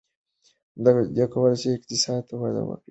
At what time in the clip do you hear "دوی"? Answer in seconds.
0.83-1.27